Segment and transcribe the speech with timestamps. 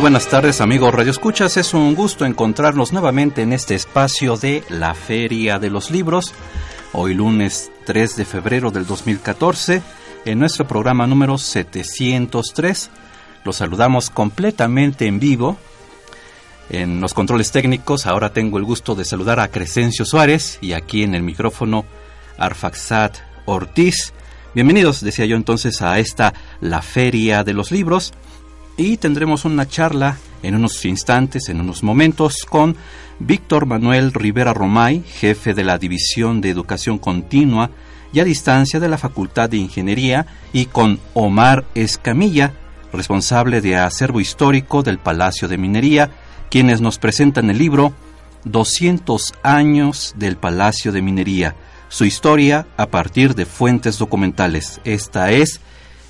[0.00, 4.94] Buenas tardes amigos Radio Escuchas, es un gusto encontrarnos nuevamente en este espacio de la
[4.94, 6.32] Feria de los Libros,
[6.94, 9.82] hoy lunes 3 de febrero del 2014,
[10.24, 12.90] en nuestro programa número 703.
[13.44, 15.58] Los saludamos completamente en vivo.
[16.70, 21.02] En los controles técnicos ahora tengo el gusto de saludar a Crescencio Suárez y aquí
[21.02, 21.84] en el micrófono
[22.38, 24.14] Arfaxat Ortiz.
[24.54, 28.14] Bienvenidos, decía yo entonces, a esta La Feria de los Libros
[28.80, 32.76] y tendremos una charla en unos instantes, en unos momentos, con
[33.18, 37.70] Víctor Manuel Rivera Romay, jefe de la División de Educación Continua
[38.14, 42.54] y a distancia de la Facultad de Ingeniería, y con Omar Escamilla,
[42.90, 46.10] responsable de acervo histórico del Palacio de Minería,
[46.50, 47.92] quienes nos presentan el libro
[48.44, 51.54] 200 años del Palacio de Minería,
[51.90, 54.80] su historia a partir de fuentes documentales.
[54.84, 55.60] Esta es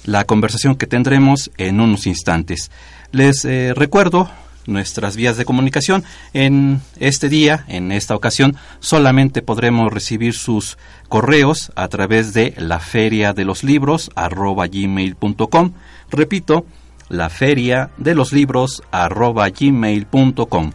[0.05, 2.71] la conversación que tendremos en unos instantes.
[3.13, 4.31] Les eh, recuerdo
[4.67, 6.05] nuestras vías de comunicación.
[6.33, 10.79] En este día, en esta ocasión, solamente podremos recibir sus
[11.09, 15.73] correos a través de la feria de los libros gmail.com.
[16.11, 16.65] Repito,
[17.09, 20.73] la feria de los libros gmail.com.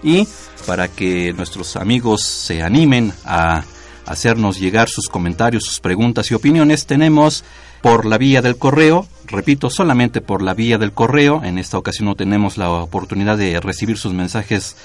[0.03, 0.27] Y
[0.67, 3.63] para que nuestros amigos se animen a
[4.05, 7.43] hacernos llegar sus comentarios, sus preguntas y opiniones, tenemos
[7.81, 12.07] por la vía del correo, repito, solamente por la vía del correo, en esta ocasión
[12.07, 14.75] no tenemos la oportunidad de recibir sus mensajes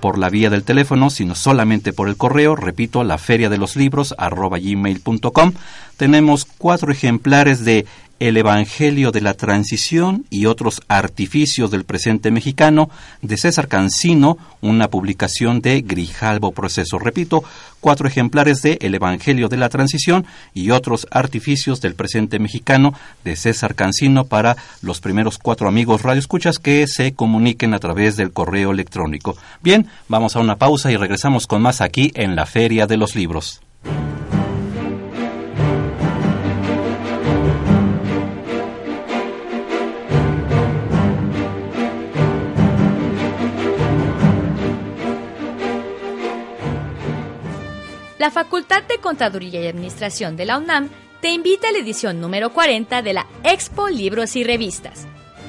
[0.00, 3.76] por la vía del teléfono, sino solamente por el correo, repito, la feria de los
[3.76, 5.52] libros arroba gmail.com.
[5.96, 7.86] Tenemos cuatro ejemplares de
[8.20, 12.90] el Evangelio de la Transición y otros artificios del presente mexicano
[13.22, 16.98] de César Cancino, una publicación de Grijalbo Proceso.
[16.98, 17.42] Repito,
[17.80, 22.92] cuatro ejemplares de El Evangelio de la Transición y otros artificios del presente mexicano
[23.24, 28.32] de César Cancino para los primeros cuatro amigos radioescuchas que se comuniquen a través del
[28.32, 29.36] correo electrónico.
[29.62, 33.16] Bien, vamos a una pausa y regresamos con más aquí en la Feria de los
[33.16, 33.62] Libros.
[48.20, 50.90] La Facultad de Contaduría y Administración de la UNAM
[51.22, 55.06] te invita a la edición número 40 de la Expo Libros y Revistas,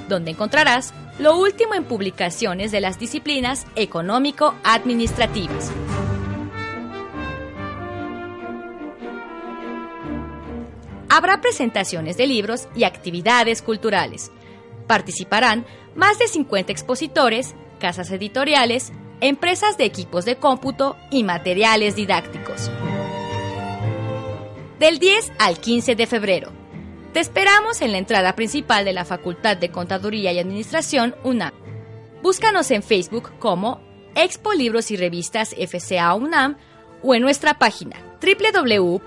[0.07, 5.69] donde encontrarás lo último en publicaciones de las disciplinas económico-administrativas.
[11.09, 14.31] Habrá presentaciones de libros y actividades culturales.
[14.87, 22.69] Participarán más de 50 expositores, casas editoriales, empresas de equipos de cómputo y materiales didácticos.
[24.79, 26.51] Del 10 al 15 de febrero.
[27.13, 31.53] Te esperamos en la entrada principal de la Facultad de Contaduría y Administración UNAM.
[32.23, 33.79] Búscanos en Facebook como
[34.15, 36.57] Expo Libros y Revistas FCA UNAM
[37.03, 39.01] o en nuestra página www.fca.unam.mx.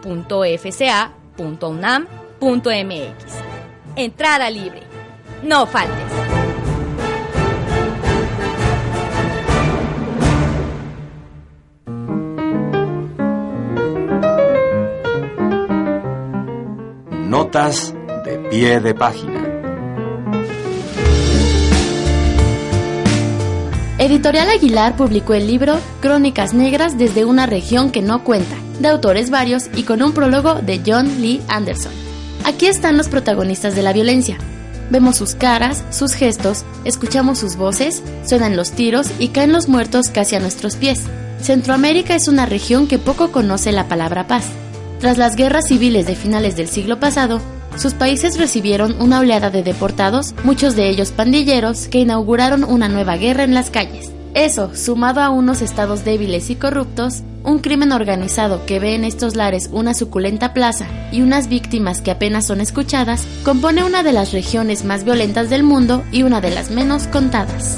[3.97, 4.83] Entrada libre.
[5.43, 6.44] No faltes.
[17.55, 19.41] De pie de página.
[23.97, 29.31] Editorial Aguilar publicó el libro Crónicas Negras desde una región que no cuenta, de autores
[29.31, 31.93] varios y con un prólogo de John Lee Anderson.
[32.45, 34.37] Aquí están los protagonistas de la violencia.
[34.91, 40.09] Vemos sus caras, sus gestos, escuchamos sus voces, suenan los tiros y caen los muertos
[40.09, 41.03] casi a nuestros pies.
[41.41, 44.51] Centroamérica es una región que poco conoce la palabra paz.
[45.05, 47.39] Tras las guerras civiles de finales del siglo pasado,
[47.77, 53.19] sus países recibieron una oleada de deportados, muchos de ellos pandilleros, que inauguraron una nueva
[53.19, 54.11] guerra en las calles.
[54.33, 59.37] Eso, sumado a unos estados débiles y corruptos, un crimen organizado que ve en estos
[59.37, 64.33] lares una suculenta plaza y unas víctimas que apenas son escuchadas, compone una de las
[64.33, 67.77] regiones más violentas del mundo y una de las menos contadas.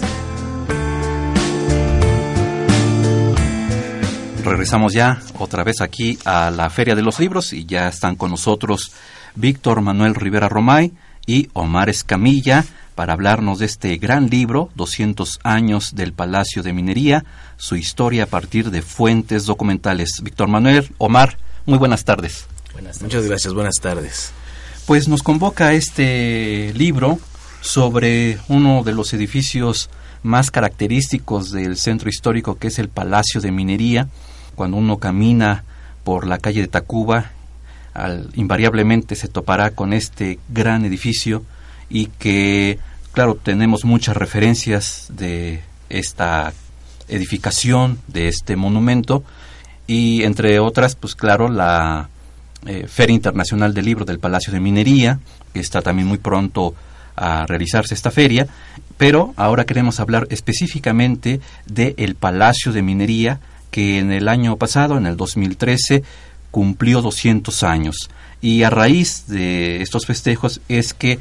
[4.50, 8.30] Regresamos ya otra vez aquí a la Feria de los Libros y ya están con
[8.30, 8.92] nosotros
[9.34, 10.92] Víctor Manuel Rivera Romay
[11.26, 12.64] y Omar Escamilla
[12.94, 17.24] para hablarnos de este gran libro, 200 años del Palacio de Minería,
[17.56, 20.20] su historia a partir de fuentes documentales.
[20.22, 22.46] Víctor Manuel, Omar, muy buenas tardes.
[22.72, 23.02] Buenas tardes.
[23.02, 24.32] Muchas gracias, buenas tardes.
[24.86, 27.18] Pues nos convoca este libro
[27.60, 29.90] sobre uno de los edificios
[30.22, 34.08] más característicos del centro histórico que es el Palacio de Minería,
[34.56, 35.62] cuando uno camina
[36.02, 37.30] por la calle de Tacuba,
[38.34, 41.44] invariablemente se topará con este gran edificio
[41.88, 42.78] y que,
[43.12, 46.52] claro, tenemos muchas referencias de esta
[47.08, 49.22] edificación, de este monumento,
[49.86, 52.08] y entre otras, pues claro, la
[52.66, 55.20] eh, Feria Internacional del Libro del Palacio de Minería,
[55.54, 56.74] que está también muy pronto
[57.14, 58.46] a realizarse esta feria,
[58.98, 63.40] pero ahora queremos hablar específicamente del Palacio de Minería,
[63.76, 66.02] que en el año pasado, en el 2013,
[66.50, 68.08] cumplió 200 años.
[68.40, 71.18] Y a raíz de estos festejos es que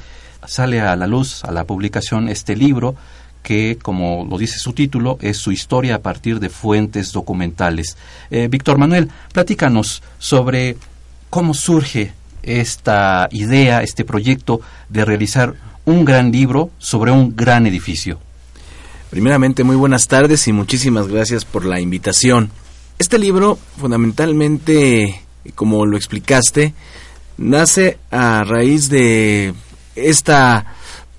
[0.47, 2.95] sale a la luz, a la publicación, este libro
[3.43, 7.97] que, como lo dice su título, es su historia a partir de fuentes documentales.
[8.31, 10.77] Eh, Víctor Manuel, platícanos sobre
[11.29, 18.17] cómo surge esta idea, este proyecto de realizar un gran libro sobre un gran edificio.
[19.15, 22.51] Primeramente, muy buenas tardes y muchísimas gracias por la invitación.
[22.99, 25.21] Este libro, fundamentalmente,
[25.55, 26.73] como lo explicaste,
[27.37, 29.53] nace a raíz de
[29.95, 30.65] esta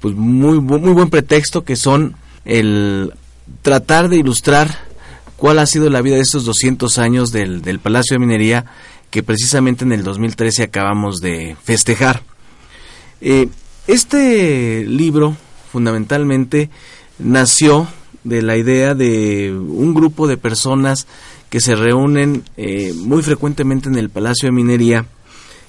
[0.01, 3.15] pues muy muy buen pretexto que son el
[3.63, 4.77] tratar de ilustrar
[5.39, 8.67] cuál ha sido la vida de estos 200 años del, del Palacio de Minería
[9.09, 12.23] que precisamente en el 2013 acabamos de festejar.
[13.23, 13.49] Eh,
[13.87, 15.35] este libro
[15.73, 16.69] fundamentalmente
[17.19, 17.89] nació
[18.25, 21.07] de la idea de un grupo de personas
[21.51, 25.07] que se reúnen eh, muy frecuentemente en el Palacio de Minería,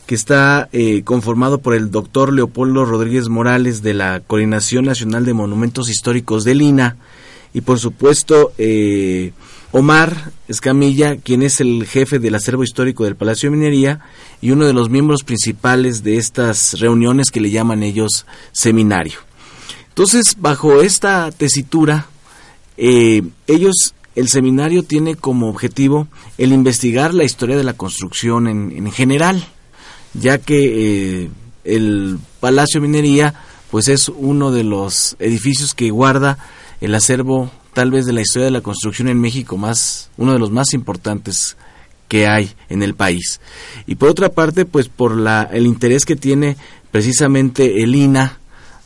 [0.08, 5.34] que está eh, conformado por el doctor Leopoldo Rodríguez Morales de la Coordinación Nacional de
[5.34, 6.98] Monumentos Históricos del INA
[7.54, 9.34] y por supuesto eh,
[9.72, 14.00] Omar Escamilla, quien es el jefe del acervo histórico del Palacio de Minería
[14.42, 19.27] y uno de los miembros principales de estas reuniones que le llaman ellos seminario.
[19.98, 22.06] Entonces, bajo esta tesitura,
[22.78, 26.08] eh, ellos, el seminario tiene como objetivo
[26.38, 29.44] el investigar la historia de la construcción en, general,
[30.14, 31.30] ya que eh,
[31.64, 36.38] el Palacio Minería, pues es uno de los edificios que guarda
[36.80, 40.38] el acervo tal vez de la historia de la construcción en México más, uno de
[40.38, 41.57] los más importantes
[42.07, 43.42] que hay en el país.
[43.88, 46.56] Y por otra parte, pues por la, el interés que tiene
[46.92, 48.38] precisamente el INA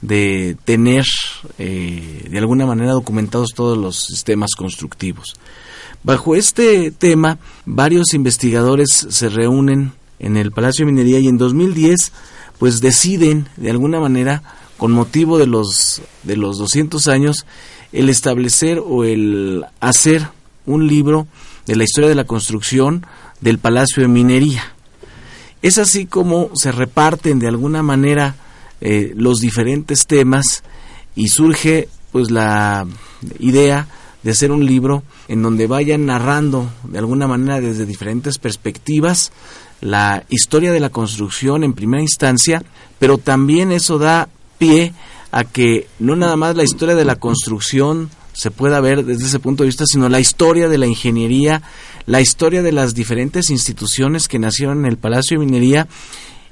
[0.01, 1.05] de tener
[1.57, 5.35] eh, de alguna manera documentados todos los sistemas constructivos.
[6.03, 12.11] Bajo este tema, varios investigadores se reúnen en el Palacio de Minería y en 2010
[12.57, 14.43] pues deciden de alguna manera
[14.77, 17.45] con motivo de los de los 200 años
[17.91, 20.27] el establecer o el hacer
[20.65, 21.27] un libro
[21.65, 23.05] de la historia de la construcción
[23.41, 24.63] del Palacio de Minería.
[25.61, 28.35] Es así como se reparten de alguna manera
[28.81, 30.63] eh, los diferentes temas
[31.15, 32.85] y surge pues la
[33.39, 33.87] idea
[34.23, 39.31] de hacer un libro en donde vayan narrando de alguna manera desde diferentes perspectivas
[39.81, 42.63] la historia de la construcción en primera instancia,
[42.99, 44.93] pero también eso da pie
[45.31, 49.39] a que no nada más la historia de la construcción se pueda ver desde ese
[49.39, 51.63] punto de vista, sino la historia de la ingeniería,
[52.05, 55.87] la historia de las diferentes instituciones que nacieron en el Palacio de Minería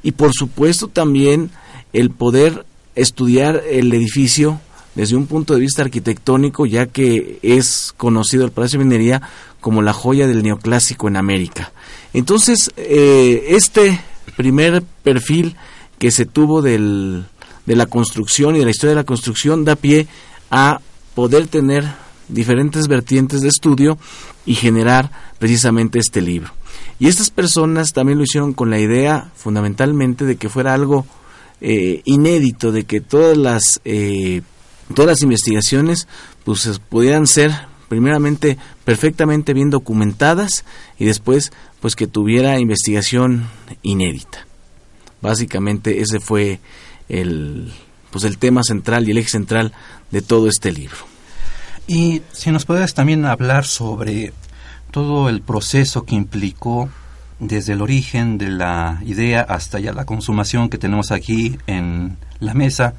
[0.01, 1.51] y por supuesto también
[1.93, 2.65] el poder
[2.95, 4.59] estudiar el edificio
[4.95, 9.21] desde un punto de vista arquitectónico, ya que es conocido el Palacio de Minería
[9.61, 11.71] como la joya del neoclásico en América.
[12.13, 13.99] Entonces, eh, este
[14.35, 15.55] primer perfil
[15.99, 17.25] que se tuvo del,
[17.65, 20.07] de la construcción y de la historia de la construcción da pie
[20.49, 20.81] a
[21.13, 21.85] poder tener
[22.27, 23.97] diferentes vertientes de estudio
[24.45, 26.51] y generar precisamente este libro.
[26.99, 31.05] Y estas personas también lo hicieron con la idea fundamentalmente de que fuera algo
[31.61, 34.41] eh, inédito, de que todas las, eh,
[34.93, 36.07] todas las investigaciones
[36.43, 37.51] pues, pudieran ser
[37.87, 40.63] primeramente perfectamente bien documentadas
[40.97, 41.51] y después
[41.81, 43.47] pues que tuviera investigación
[43.81, 44.45] inédita.
[45.21, 46.59] Básicamente ese fue
[47.09, 47.73] el
[48.11, 49.73] pues el tema central y el eje central
[50.11, 50.97] de todo este libro.
[51.87, 54.33] Y si nos puedes también hablar sobre
[54.91, 56.89] todo el proceso que implicó
[57.39, 62.53] desde el origen de la idea hasta ya la consumación que tenemos aquí en la
[62.53, 62.93] mesa,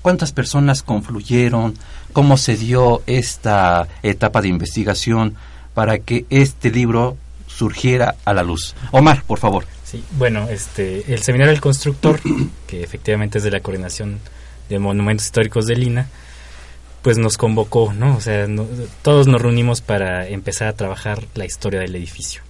[0.00, 1.74] cuántas personas confluyeron,
[2.12, 5.34] cómo se dio esta etapa de investigación
[5.74, 8.74] para que este libro surgiera a la luz.
[8.90, 9.66] Omar, por favor.
[9.84, 12.20] Sí, bueno, este, el Seminario del Constructor,
[12.66, 14.20] que efectivamente es de la Coordinación
[14.68, 16.08] de Monumentos Históricos de Lina,
[17.02, 18.16] pues nos convocó, ¿no?
[18.16, 18.46] O sea,
[19.02, 22.42] todos nos reunimos para empezar a trabajar la historia del edificio.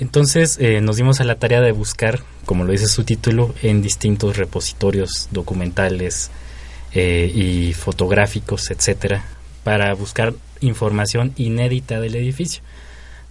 [0.00, 3.82] Entonces eh, nos dimos a la tarea de buscar, como lo dice su título, en
[3.82, 6.30] distintos repositorios documentales
[6.94, 9.26] eh, y fotográficos, etcétera,
[9.62, 12.62] para buscar información inédita del edificio.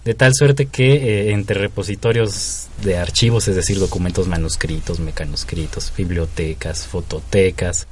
[0.04, 6.86] De tal suerte que eh, entre repositorios de archivos, es decir, documentos manuscritos, mecanoscritos, bibliotecas,
[6.86, 7.88] fototecas,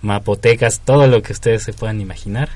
[0.00, 2.48] mapotecas, todo lo que ustedes se puedan imaginar,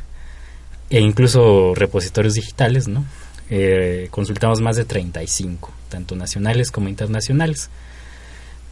[0.89, 3.05] e incluso repositorios digitales, ¿no?
[3.51, 7.71] Eh, consultamos más de 35, tanto nacionales como internacionales.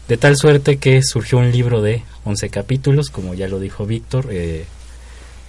[0.08, 4.28] De tal suerte que surgió un libro de 11 capítulos, como ya lo dijo Víctor,
[4.30, 4.64] eh,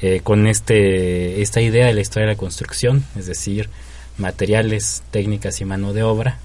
[0.02, 3.70] eh, con este, esta idea de la historia de la construcción, es decir,
[4.18, 6.40] materiales, técnicas y mano de obra,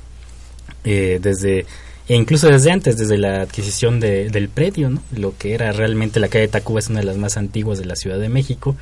[0.84, 1.64] desde
[2.08, 5.02] e incluso desde antes, desde la adquisición del predio, ¿no?
[5.12, 7.94] lo que era realmente la calle Tacuba es una de las más antiguas de la
[7.94, 8.76] Ciudad de México,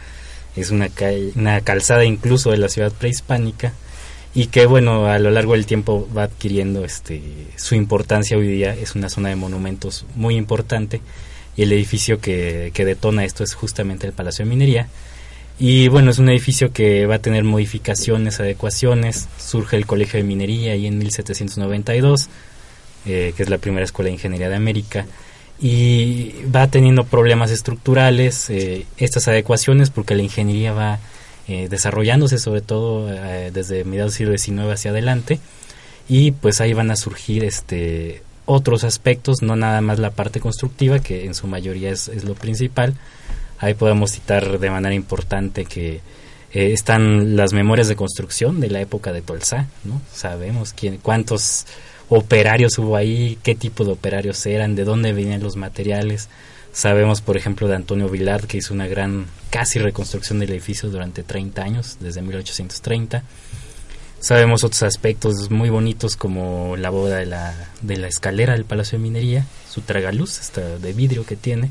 [0.57, 3.75] es una, calle, una calzada incluso de la ciudad prehispánica
[4.35, 7.23] y que bueno a lo largo del tiempo va adquiriendo este
[7.57, 8.37] su importancia.
[8.37, 11.01] Hoy día es una zona de monumentos muy importante
[11.57, 14.89] y el edificio que, que detona esto es justamente el Palacio de Minería.
[15.59, 19.29] Y bueno es un edificio que va a tener modificaciones adecuaciones.
[19.39, 22.31] Surge el Colegio de Minería ahí en 1792
[23.07, 25.07] eh, que es la primera escuela de ingeniería de América,
[25.59, 30.99] y va teniendo problemas estructurales, eh, estas adecuaciones, porque la ingeniería va
[31.49, 35.41] eh, desarrollándose sobre todo desde mediados del siglo XIX hacia adelante,
[36.09, 40.99] y pues ahí van a surgir este otros aspectos, no nada más la parte constructiva,
[40.99, 42.95] que en su mayoría es, lo principal.
[43.59, 46.01] Ahí podemos citar de manera importante que
[46.53, 50.01] están las memorias de construcción de la época de Tolsá, ¿no?
[50.13, 51.67] Sabemos quién, cuántos
[52.09, 56.29] operarios hubo ahí, qué tipo de operarios eran, de dónde venían los materiales.
[56.73, 61.23] Sabemos, por ejemplo, de Antonio Villar, que hizo una gran casi reconstrucción del edificio durante
[61.23, 63.25] 30 años, desde 1830.
[64.21, 68.99] Sabemos otros aspectos muy bonitos como la boda de la, de la escalera del Palacio
[68.99, 71.71] de Minería, su tragaluz esta de vidrio que tiene,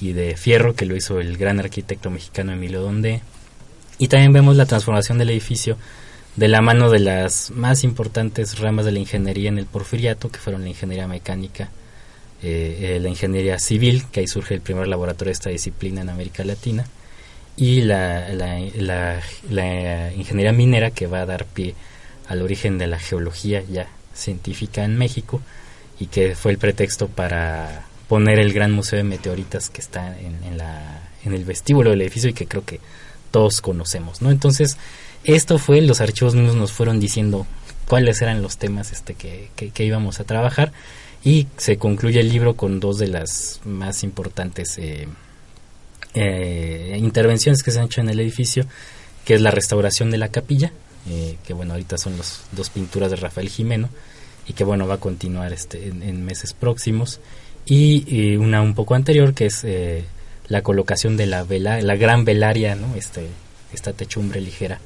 [0.00, 3.20] y de fierro que lo hizo el gran arquitecto mexicano Emilio Donde.
[3.98, 5.76] Y también vemos la transformación del edificio
[6.34, 10.38] de la mano de las más importantes ramas de la ingeniería en el porfiriato, que
[10.38, 11.70] fueron la ingeniería mecánica,
[12.42, 16.08] eh, eh, la ingeniería civil, que ahí surge el primer laboratorio de esta disciplina en
[16.08, 16.86] América Latina,
[17.56, 21.74] y la, la, ingeniería minera, que va a dar pie
[22.28, 25.40] al origen de la geología ya científica en México,
[25.98, 30.58] y que fue el pretexto para poner el gran museo de meteoritas que está en,
[30.58, 32.80] la, en el vestíbulo del edificio y que creo que
[33.30, 34.30] todos conocemos, ¿no?
[34.30, 34.76] Entonces,
[35.24, 37.46] esto fue, los archivos mismos nos fueron diciendo
[37.88, 40.72] cuáles eran los temas este, que, que, íbamos a trabajar
[41.26, 45.08] y se concluye el libro con dos de las más importantes eh,
[46.14, 48.64] eh, intervenciones que se han hecho en el edificio,
[49.24, 50.70] que es la restauración de la capilla,
[51.10, 53.88] eh, que bueno, ahorita son los dos pinturas de Rafael Jimeno
[54.46, 57.18] y que bueno, va a continuar este, en, meses próximos,
[57.64, 59.66] y, una un poco anterior que es
[60.46, 62.94] la colocación de la vela, la gran velaria, ¿no?
[62.94, 63.26] este,
[63.72, 64.78] esta techumbre ligera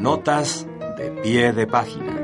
[0.00, 0.66] Notas
[0.98, 2.23] de pie de página.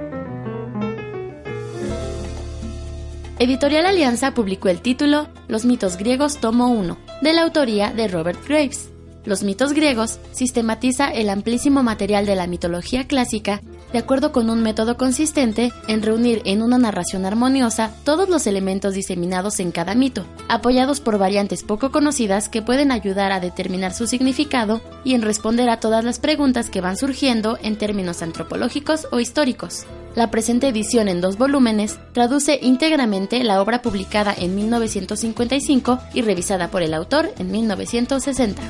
[3.40, 8.38] Editorial Alianza publicó el título Los mitos griegos tomo 1, de la autoría de Robert
[8.46, 8.90] Graves.
[9.24, 14.62] Los mitos griegos sistematiza el amplísimo material de la mitología clásica de acuerdo con un
[14.62, 20.24] método consistente en reunir en una narración armoniosa todos los elementos diseminados en cada mito,
[20.48, 25.70] apoyados por variantes poco conocidas que pueden ayudar a determinar su significado y en responder
[25.70, 29.86] a todas las preguntas que van surgiendo en términos antropológicos o históricos.
[30.16, 36.70] La presente edición en dos volúmenes traduce íntegramente la obra publicada en 1955 y revisada
[36.70, 38.60] por el autor en 1960.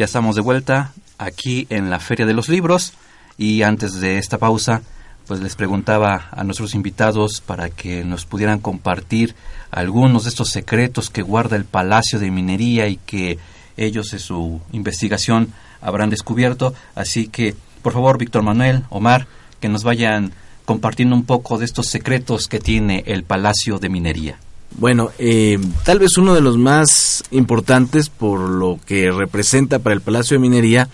[0.00, 2.94] Ya estamos de vuelta aquí en la Feria de los Libros
[3.36, 4.80] y antes de esta pausa
[5.26, 9.34] pues les preguntaba a nuestros invitados para que nos pudieran compartir
[9.70, 13.38] algunos de estos secretos que guarda el Palacio de Minería y que
[13.76, 16.72] ellos en su investigación habrán descubierto.
[16.94, 19.26] Así que, por favor, Víctor Manuel, Omar,
[19.60, 20.32] que nos vayan
[20.64, 24.38] compartiendo un poco de estos secretos que tiene el Palacio de Minería.
[24.78, 30.00] Bueno, eh, tal vez uno de los más importantes por lo que representa para el
[30.00, 30.88] Palacio de Minería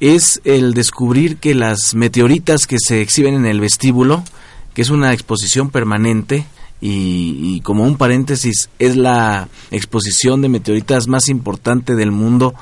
[0.00, 4.24] es el descubrir que las meteoritas que se exhiben en el vestíbulo,
[4.74, 6.46] que es una exposición permanente,
[6.82, 12.54] y, y, como un paréntesis, es la exposición de meteoritas más importante del mundo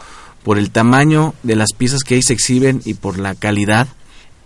[0.42, 3.86] por el tamaño de las piezas que ahí se exhiben y por la calidad,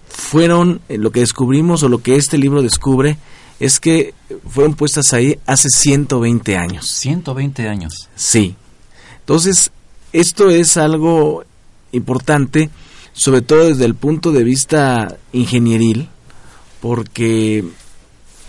[0.09, 3.17] fueron lo que descubrimos o lo que este libro descubre
[3.61, 4.15] es que
[4.49, 6.87] fueron puestas ahí hace 120 años.
[6.89, 8.09] 120 años.
[8.17, 8.57] Sí.
[9.21, 9.71] Entonces,
[10.13, 11.45] esto es algo
[11.93, 12.71] importante,
[13.13, 16.09] sobre todo desde el punto de vista ingenieril,
[16.81, 17.65] porque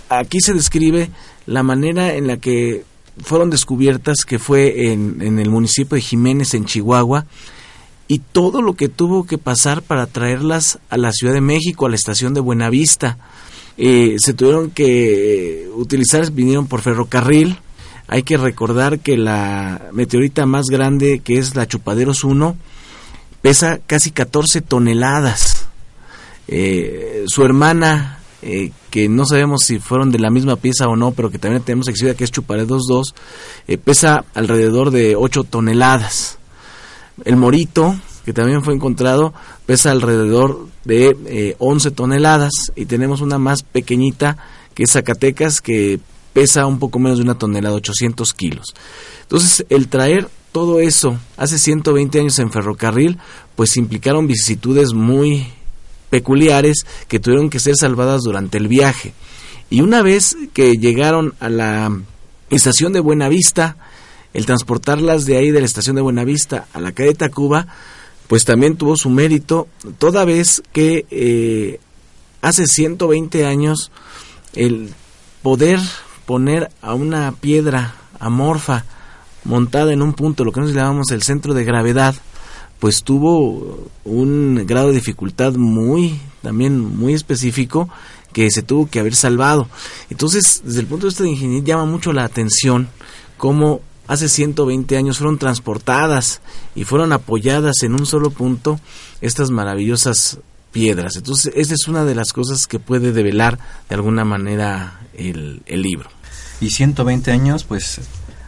[0.09, 1.09] aquí se describe
[1.45, 2.83] la manera en la que
[3.21, 7.25] fueron descubiertas, que fue en, en el municipio de Jiménez, en Chihuahua,
[8.07, 11.89] y todo lo que tuvo que pasar para traerlas a la Ciudad de México, a
[11.89, 13.17] la estación de Buenavista.
[13.77, 17.57] Eh, se tuvieron que utilizar, vinieron por ferrocarril.
[18.07, 22.55] Hay que recordar que la meteorita más grande, que es la Chupaderos 1,
[23.41, 25.67] pesa casi 14 toneladas.
[26.47, 31.11] Eh, su hermana, eh, que no sabemos si fueron de la misma pieza o no,
[31.11, 33.15] pero que también tenemos exhibida, que es Chupaderos 2,
[33.67, 36.37] eh, pesa alrededor de 8 toneladas.
[37.23, 39.33] El morito, que también fue encontrado,
[39.65, 44.37] pesa alrededor de eh, 11 toneladas y tenemos una más pequeñita
[44.73, 45.99] que es Zacatecas que
[46.33, 48.67] pesa un poco menos de una tonelada, 800 kilos.
[49.21, 53.17] Entonces, el traer todo eso hace 120 años en ferrocarril,
[53.55, 55.47] pues implicaron vicisitudes muy
[56.09, 59.13] peculiares que tuvieron que ser salvadas durante el viaje.
[59.69, 61.91] Y una vez que llegaron a la
[62.51, 63.77] estación de Buenavista,
[64.33, 67.67] el transportarlas de ahí de la estación de Buenavista a la calle Tacuba,
[68.27, 71.79] pues también tuvo su mérito, toda vez que eh,
[72.41, 73.91] hace 120 años
[74.53, 74.93] el
[75.41, 75.79] poder
[76.25, 78.85] poner a una piedra amorfa
[79.43, 82.15] montada en un punto, lo que nos llamamos el centro de gravedad,
[82.79, 87.89] pues tuvo un grado de dificultad muy, también muy específico
[88.33, 89.69] que se tuvo que haber salvado.
[90.09, 92.89] Entonces, desde el punto de vista de ingeniería, llama mucho la atención
[93.37, 96.41] cómo hace 120 años fueron transportadas
[96.75, 98.79] y fueron apoyadas en un solo punto
[99.21, 100.39] estas maravillosas
[100.71, 101.15] piedras.
[101.15, 105.81] Entonces, esa es una de las cosas que puede develar de alguna manera el, el
[105.81, 106.09] libro.
[106.59, 108.01] Y 120 años, pues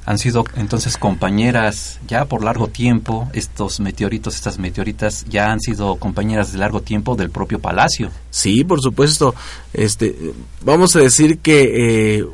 [0.08, 5.96] Han sido entonces compañeras ya por largo tiempo, estos meteoritos, estas meteoritas ya han sido
[5.96, 8.12] compañeras de largo tiempo del propio palacio.
[8.30, 9.34] Sí, por supuesto.
[9.74, 10.15] Este,
[10.62, 12.26] vamos a decir que eh,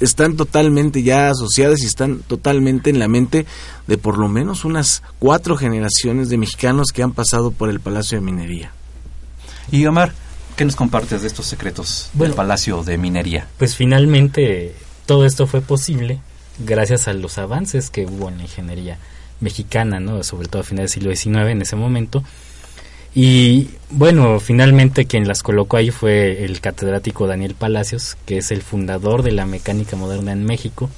[0.00, 3.46] están totalmente ya asociadas y están totalmente en la mente
[3.86, 8.18] de por lo menos unas cuatro generaciones de mexicanos que han pasado por el Palacio
[8.18, 8.72] de Minería.
[9.70, 10.12] Y Omar,
[10.56, 13.48] ¿qué nos compartes de estos secretos del Palacio de Minería?
[13.58, 14.74] Pues finalmente
[15.06, 16.20] todo esto fue posible
[16.58, 18.98] gracias a los avances que hubo en la ingeniería
[19.40, 20.22] mexicana, ¿no?
[20.22, 22.24] sobre todo a finales del siglo XIX en ese momento.
[23.18, 28.60] Y bueno, finalmente quien las colocó ahí fue el catedrático Daniel Palacios, que es el
[28.60, 30.90] fundador de la mecánica moderna en México,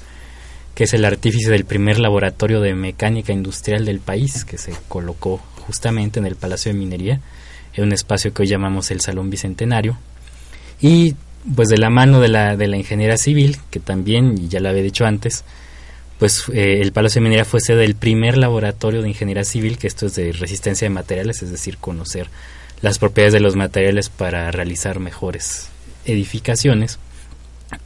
[0.75, 5.41] que es el artífice del primer laboratorio de mecánica industrial del país, que se colocó
[5.65, 7.21] justamente en el Palacio de Minería,
[7.75, 9.97] en un espacio que hoy llamamos el Salón Bicentenario.
[10.81, 11.15] Y
[11.55, 14.83] pues de la mano de la, de la ingeniería civil, que también, ya lo había
[14.83, 15.45] dicho antes,
[16.19, 19.87] pues eh, el Palacio de Minería fue sede del primer laboratorio de ingeniería civil, que
[19.87, 22.29] esto es de resistencia de materiales, es decir, conocer
[22.83, 25.69] las propiedades de los materiales para realizar mejores
[26.05, 26.99] edificaciones,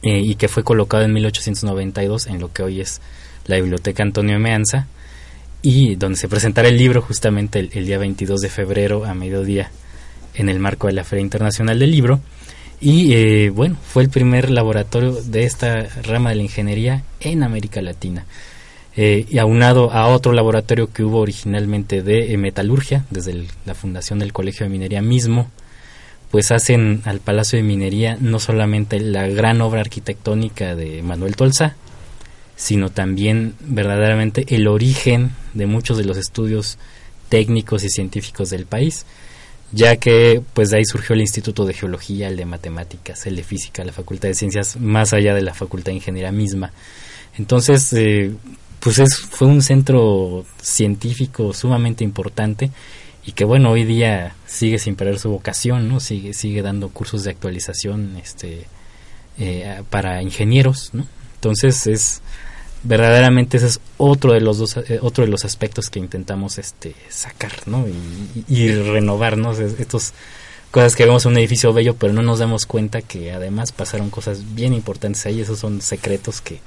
[0.01, 3.01] eh, y que fue colocado en 1892 en lo que hoy es
[3.45, 4.87] la Biblioteca Antonio Meanza,
[5.61, 9.71] y donde se presentará el libro justamente el, el día 22 de febrero a mediodía
[10.33, 12.19] en el marco de la Feria Internacional del Libro.
[12.85, 17.81] Y eh, bueno, fue el primer laboratorio de esta rama de la ingeniería en América
[17.81, 18.25] Latina.
[18.97, 24.19] Eh, y aunado a otro laboratorio que hubo originalmente de eh, metalurgia, desde la fundación
[24.19, 25.49] del Colegio de Minería mismo,
[26.29, 31.77] pues hacen al Palacio de Minería no solamente la gran obra arquitectónica de Manuel Tolsa,
[32.57, 36.77] sino también verdaderamente el origen de muchos de los estudios
[37.29, 39.05] técnicos y científicos del país
[39.73, 43.43] ya que pues de ahí surgió el Instituto de Geología, el de Matemáticas, el de
[43.43, 46.71] Física, la Facultad de Ciencias, más allá de la Facultad de Ingeniería misma.
[47.37, 48.31] Entonces, eh,
[48.79, 52.69] pues es, fue un centro científico sumamente importante
[53.25, 55.99] y que bueno, hoy día sigue sin perder su vocación, ¿no?
[55.99, 58.67] Sigue, sigue dando cursos de actualización este,
[59.39, 61.07] eh, para ingenieros, ¿no?
[61.35, 62.21] Entonces es
[62.83, 66.95] verdaderamente ese es otro de los dos eh, otro de los aspectos que intentamos este
[67.09, 67.85] sacar no
[68.49, 70.13] y, renovarnos estos
[70.69, 74.09] cosas que vemos en un edificio bello pero no nos damos cuenta que además pasaron
[74.09, 75.39] cosas bien importantes ahí.
[75.39, 76.61] Esos son secretos que,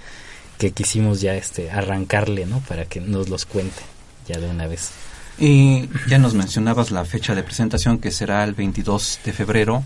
[0.58, 3.82] que quisimos ya este arrancarle no para que nos los cuente
[4.28, 4.90] ya de una vez.
[5.38, 9.82] Y ya nos mencionabas la fecha de presentación que será el 22 de febrero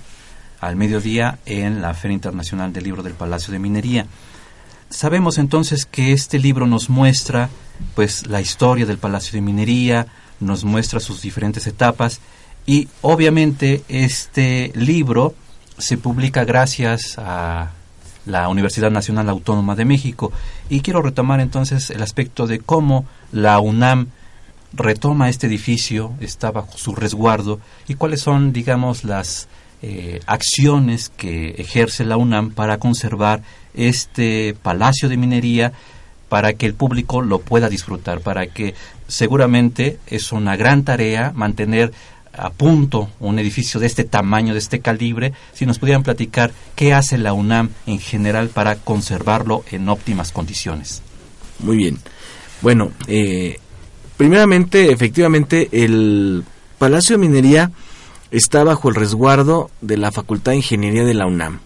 [0.61, 4.07] al mediodía en la Feria Internacional del Libro del Palacio de Minería
[4.90, 7.48] Sabemos entonces que este libro nos muestra
[7.94, 10.09] pues la historia del Palacio de Minería,
[10.40, 12.20] nos muestra sus diferentes etapas
[12.66, 15.35] y obviamente este libro
[15.79, 17.70] se publica gracias a
[18.26, 20.33] la Universidad Nacional Autónoma de México.
[20.68, 24.09] Y quiero retomar entonces el aspecto de cómo la UNAM
[24.72, 29.48] retoma este edificio, está bajo su resguardo y cuáles son digamos las
[29.83, 33.42] eh, acciones que ejerce la UNAM para conservar
[33.75, 35.73] este palacio de minería
[36.29, 38.75] para que el público lo pueda disfrutar, para que
[39.09, 41.93] seguramente es una gran tarea mantener
[42.33, 46.95] a punto un edificio de este tamaño, de este calibre, si nos pudieran platicar qué
[46.95, 51.03] hace la UNAM en general para conservarlo en óptimas condiciones.
[51.59, 51.99] Muy bien.
[52.63, 53.59] Bueno, eh,
[54.17, 56.45] primeramente, efectivamente, el
[56.79, 57.73] Palacio de Minería
[58.31, 61.61] está bajo el resguardo de la Facultad de Ingeniería de la UNAM.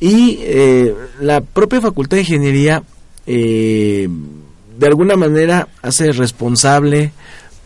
[0.00, 2.82] Y eh, la propia Facultad de Ingeniería
[3.30, 4.08] eh,
[4.78, 7.12] de alguna manera hace responsable,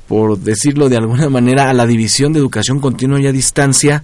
[0.08, 4.02] por decirlo de alguna manera, a la División de Educación Continua y a Distancia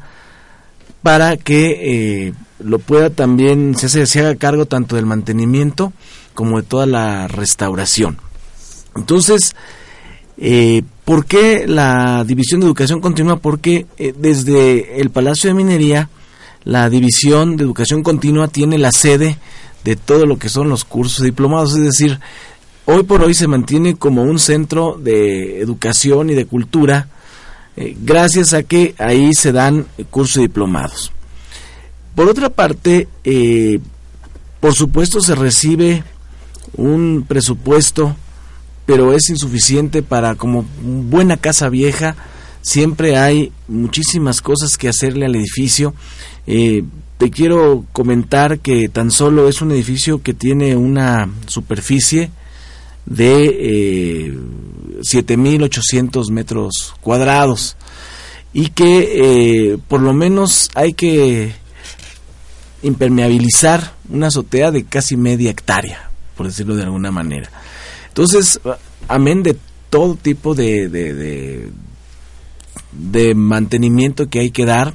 [1.03, 5.93] para que eh, lo pueda también, se, haga cargo tanto del mantenimiento
[6.35, 8.19] como de toda la restauración.
[8.95, 9.57] Entonces,
[10.37, 13.39] eh, ¿por qué la División de Educación Continua?
[13.39, 13.87] Porque
[14.17, 16.09] desde el Palacio de Minería
[16.65, 19.39] la División de Educación Continua tiene la sede
[19.85, 22.19] de todo lo que son los cursos diplomados, es decir,
[22.85, 27.09] hoy por hoy se mantiene como un centro de educación y de cultura,
[27.77, 31.13] eh, gracias a que ahí se dan cursos diplomados.
[32.15, 33.79] Por otra parte, eh,
[34.61, 36.03] por supuesto se recibe
[36.77, 38.17] un presupuesto,
[38.87, 42.17] pero es insuficiente para como buena casa vieja,
[42.69, 45.95] siempre hay muchísimas cosas que hacerle al edificio
[46.47, 46.85] eh,
[47.17, 52.31] te quiero comentar que tan solo es un edificio que tiene una superficie
[53.07, 53.47] de
[54.29, 54.39] eh,
[55.01, 57.77] 7.800 metros cuadrados
[58.53, 61.55] y que eh, por lo menos hay que
[62.83, 67.51] impermeabilizar una azotea de casi media hectárea por decirlo de alguna manera.
[68.09, 68.61] Entonces,
[69.09, 69.57] amén de
[69.91, 71.69] todo tipo de,
[73.35, 74.95] mantenimiento que hay que dar,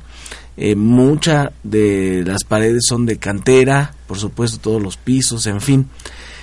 [0.55, 5.87] eh, muchas de las paredes son de cantera, por supuesto todos los pisos, en fin.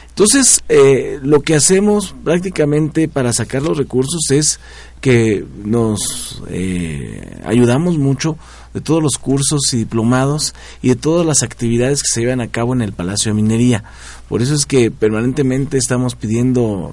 [0.08, 4.60] Entonces, eh, lo que hacemos prácticamente para sacar los recursos es
[5.00, 8.36] que nos eh, ayudamos mucho
[8.74, 12.48] de todos los cursos y diplomados y de todas las actividades que se llevan a
[12.48, 13.84] cabo en el Palacio de Minería.
[14.28, 16.92] Por eso es que permanentemente estamos pidiendo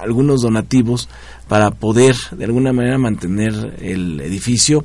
[0.00, 1.08] algunos donativos
[1.48, 4.84] para poder de alguna manera mantener el edificio.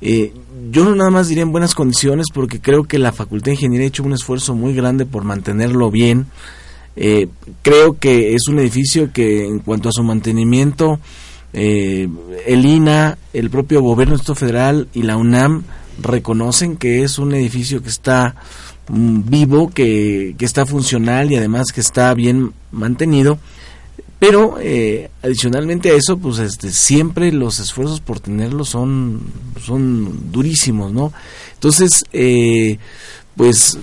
[0.00, 0.32] Eh,
[0.70, 3.88] yo nada más diría en buenas condiciones porque creo que la Facultad de Ingeniería ha
[3.88, 6.26] hecho un esfuerzo muy grande por mantenerlo bien,
[6.96, 7.28] eh,
[7.62, 11.00] creo que es un edificio que en cuanto a su mantenimiento,
[11.56, 12.08] eh,
[12.46, 15.62] el INA, el propio gobierno federal y la UNAM
[16.02, 18.34] reconocen que es un edificio que está
[18.88, 23.38] mm, vivo, que, que, está funcional y además que está bien mantenido.
[24.18, 29.20] Pero eh, adicionalmente a eso, pues este, siempre los esfuerzos por tenerlo son,
[29.64, 31.12] son durísimos, ¿no?
[31.54, 32.04] Entonces,
[33.36, 33.78] pues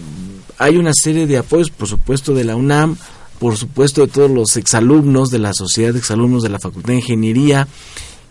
[0.58, 2.98] hay una serie de apoyos, por supuesto, de la UNAM,
[3.42, 7.00] por supuesto, de todos los exalumnos de la Sociedad de Exalumnos de la Facultad de
[7.00, 7.68] Ingeniería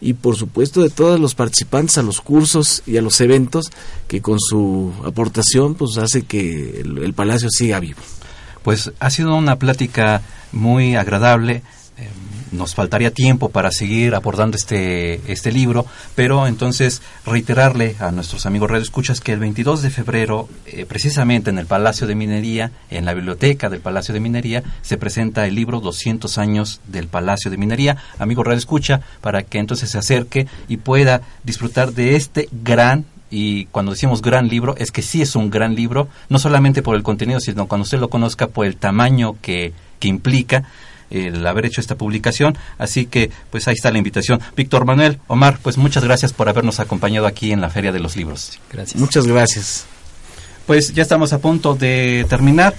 [0.01, 3.73] y, por supuesto, de todos los participantes a los cursos y a los eventos
[4.07, 7.99] que con su aportación pues hace que el, el Palacio siga vivo.
[8.63, 11.65] Pues ha sido una plática muy agradable
[12.53, 18.71] nos faltaría tiempo para seguir abordando este, este libro, pero entonces reiterarle a nuestros amigos
[18.71, 23.05] Radio Escuchas que el 22 de febrero, eh, precisamente en el Palacio de Minería, en
[23.05, 27.57] la biblioteca del Palacio de Minería, se presenta el libro 200 años del Palacio de
[27.57, 27.97] Minería.
[28.19, 33.67] Amigo Radio Escucha, para que entonces se acerque y pueda disfrutar de este gran y
[33.67, 37.05] cuando decimos gran libro, es que sí es un gran libro, no solamente por el
[37.05, 40.65] contenido, sino cuando usted lo conozca por el tamaño que, que implica
[41.11, 42.57] el haber hecho esta publicación.
[42.79, 44.41] Así que, pues ahí está la invitación.
[44.57, 48.17] Víctor Manuel, Omar, pues muchas gracias por habernos acompañado aquí en la Feria de los
[48.17, 48.59] Libros.
[48.73, 49.01] Gracias.
[49.01, 49.87] Muchas gracias.
[50.67, 52.75] Pues ya estamos a punto de terminar.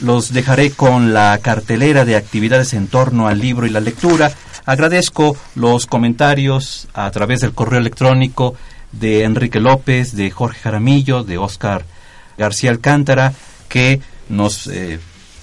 [0.00, 4.32] Los dejaré con la cartelera de actividades en torno al libro y la lectura.
[4.64, 8.54] Agradezco los comentarios a través del correo electrónico
[8.92, 11.84] de Enrique López, de Jorge Jaramillo, de Oscar
[12.38, 13.32] García Alcántara,
[13.68, 14.98] que nos eh,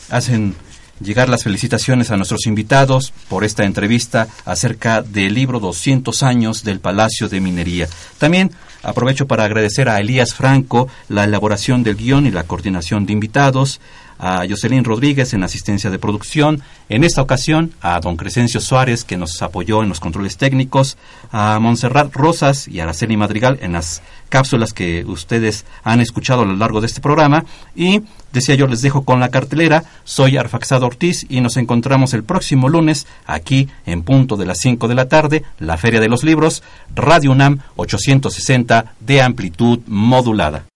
[0.09, 0.55] hacen
[0.99, 6.79] llegar las felicitaciones a nuestros invitados por esta entrevista acerca del libro 200 años del
[6.79, 7.87] Palacio de Minería.
[8.17, 8.51] También
[8.83, 13.79] aprovecho para agradecer a Elías Franco la elaboración del guion y la coordinación de invitados,
[14.19, 19.17] a Jocelyn Rodríguez en asistencia de producción, en esta ocasión a don Crescencio Suárez que
[19.17, 20.97] nos apoyó en los controles técnicos,
[21.31, 26.45] a Montserrat Rosas y a Araceli Madrigal en las cápsulas que ustedes han escuchado a
[26.45, 28.01] lo largo de este programa y
[28.31, 32.69] decía yo les dejo con la cartelera, soy Arfaxado Ortiz y nos encontramos el próximo
[32.69, 36.61] lunes aquí en punto de las 5 de la tarde, la Feria de los Libros,
[36.93, 40.68] Radio UNAM 860 de amplitud modulada.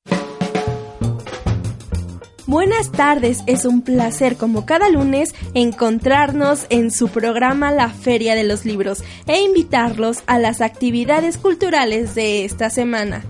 [2.46, 8.44] Buenas tardes, es un placer como cada lunes encontrarnos en su programa La Feria de
[8.44, 13.24] los Libros e invitarlos a las actividades culturales de esta semana.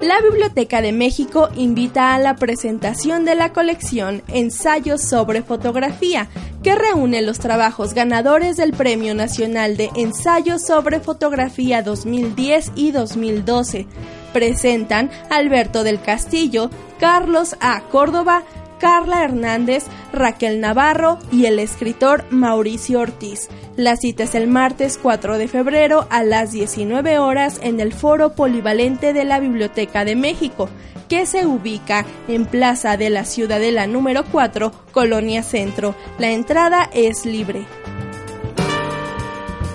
[0.00, 6.28] La Biblioteca de México invita a la presentación de la colección Ensayos sobre Fotografía,
[6.62, 13.86] que reúne los trabajos ganadores del Premio Nacional de Ensayos sobre Fotografía 2010 y 2012
[14.32, 17.82] presentan Alberto del Castillo, Carlos A.
[17.90, 18.44] Córdoba,
[18.82, 23.48] Carla Hernández, Raquel Navarro y el escritor Mauricio Ortiz.
[23.76, 28.34] La cita es el martes 4 de febrero a las 19 horas en el Foro
[28.34, 30.68] Polivalente de la Biblioteca de México,
[31.08, 35.94] que se ubica en Plaza de la Ciudadela número 4, Colonia Centro.
[36.18, 37.64] La entrada es libre.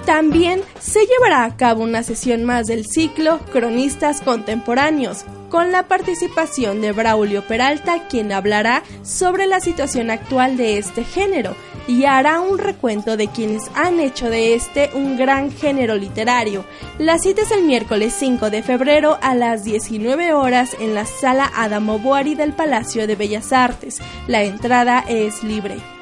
[0.08, 6.80] También se llevará a cabo una sesión más del ciclo Cronistas Contemporáneos, con la participación
[6.80, 11.58] de Braulio Peralta, quien hablará sobre la situación actual de este género
[11.90, 16.64] y hará un recuento de quienes han hecho de este un gran género literario.
[17.00, 21.52] La cita es el miércoles 5 de febrero a las 19 horas en la sala
[21.54, 24.00] Adamo Boari del Palacio de Bellas Artes.
[24.26, 25.97] La entrada es libre.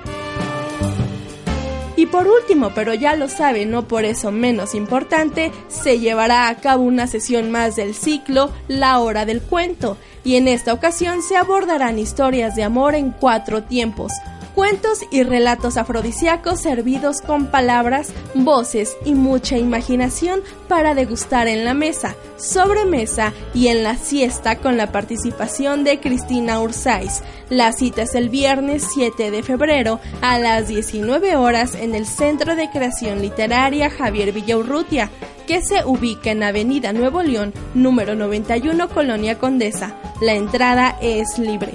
[1.98, 6.58] Y por último, pero ya lo sabe, no por eso menos importante, se llevará a
[6.58, 11.38] cabo una sesión más del ciclo La Hora del Cuento, y en esta ocasión se
[11.38, 14.12] abordarán historias de amor en cuatro tiempos,
[14.56, 21.74] cuentos y relatos afrodisíacos servidos con palabras, voces y mucha imaginación para degustar en la
[21.74, 27.22] mesa, sobremesa y en la siesta con la participación de Cristina Ursáis.
[27.50, 32.56] La cita es el viernes 7 de febrero a las 19 horas en el Centro
[32.56, 35.12] de Creación Literaria Javier Villaurrutia,
[35.46, 39.96] que se ubica en Avenida Nuevo León, número 91, Colonia Condesa.
[40.22, 41.74] La entrada es libre.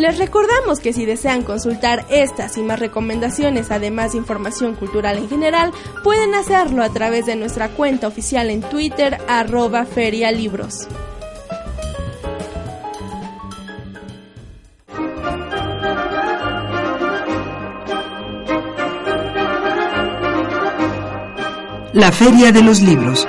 [0.00, 5.28] Les recordamos que si desean consultar estas y más recomendaciones, además de información cultural en
[5.28, 10.88] general, pueden hacerlo a través de nuestra cuenta oficial en Twitter, arroba ferialibros.
[21.92, 23.28] La Feria de los Libros